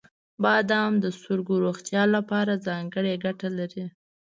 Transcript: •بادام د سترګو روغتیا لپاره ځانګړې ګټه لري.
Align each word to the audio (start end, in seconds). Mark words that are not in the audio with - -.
•بادام 0.43 0.91
د 1.03 1.05
سترګو 1.17 1.53
روغتیا 1.65 2.03
لپاره 2.15 2.61
ځانګړې 2.67 3.13
ګټه 3.25 3.49
لري. 3.59 3.85